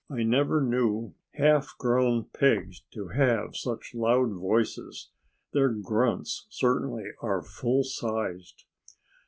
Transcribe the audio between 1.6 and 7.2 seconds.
grown pigs to have such loud voices. Their grunts certainly